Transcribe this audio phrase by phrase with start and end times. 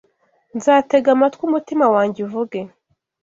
[0.57, 2.59] Nzatega amatwi umutima wanjye uvuge